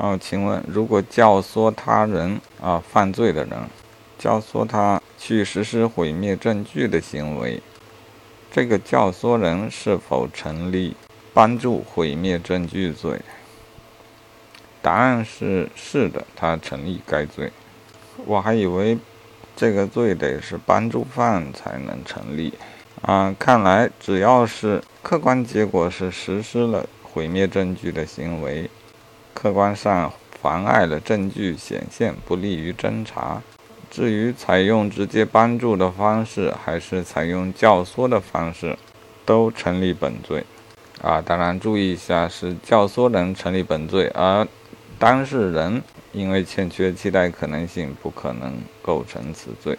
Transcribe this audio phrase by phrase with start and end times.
[0.00, 3.52] 好，请问，如果教唆他人啊犯罪的人，
[4.18, 7.62] 教唆他去实施毁灭证据的行为，
[8.50, 10.96] 这个教唆人是否成立
[11.34, 13.20] 帮助毁灭证据罪？
[14.80, 17.52] 答案是是的，他成立该罪。
[18.24, 18.96] 我还以为
[19.54, 22.54] 这个罪得是帮助犯才能成立
[23.02, 28.70] 啊，看来只要是客观结果是实施了毁灭证据的行为。
[29.32, 33.42] 客观上妨碍了证据显现，不利于侦查。
[33.90, 38.78] 至于采用直接帮助的方式，还是采用教唆的方式，
[39.24, 40.44] 都成立本罪。
[41.02, 44.46] 啊，当然注意一下，是教唆人成立本罪，而
[44.98, 49.78] 当事人因为欠缺期待可能性，不可能构成此罪。